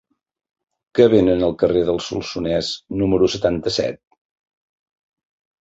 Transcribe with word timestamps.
Què 0.99 1.05
venen 1.13 1.43
al 1.47 1.53
carrer 1.63 1.83
del 1.89 2.01
Solsonès 2.07 2.71
número 3.03 3.29
setanta-set? 3.35 4.01